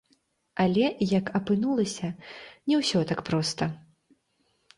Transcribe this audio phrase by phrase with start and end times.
[0.63, 0.85] Але,
[1.19, 2.09] як апынулася,
[2.73, 3.63] не ўсё так проста.